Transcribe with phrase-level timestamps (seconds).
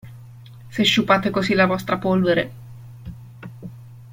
[0.71, 2.51] Se sciupate così la vostra polvere.